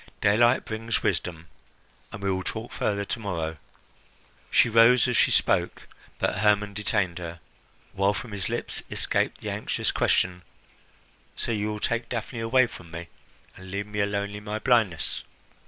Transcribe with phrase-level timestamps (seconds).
[0.19, 1.45] Daylight brings wisdom,
[2.11, 3.57] and we will talk further to morrow."
[4.49, 5.83] She rose as she spoke;
[6.17, 7.39] but Hermon detained her,
[7.93, 10.41] while from his lips escaped the anxious question,
[11.35, 13.09] "So you will take Daphne away from me,
[13.55, 15.23] and leave me alone in my blindness?"